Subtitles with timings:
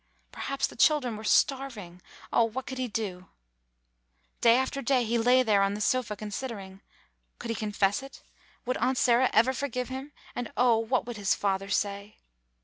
[0.31, 2.01] Perhaps the children were starving.
[2.33, 2.45] Oh!
[2.45, 3.27] what could he do?
[4.41, 6.81] Day after day he lay there on the sofa con sidering.
[7.37, 8.23] Could he confess it?
[8.65, 10.11] Would Aunt Sarah ever forgive him?
[10.33, 10.79] And oh!
[10.79, 12.17] what would his father say?